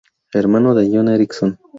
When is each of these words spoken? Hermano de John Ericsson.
Hermano 0.33 0.73
de 0.73 0.89
John 0.91 1.09
Ericsson. 1.09 1.59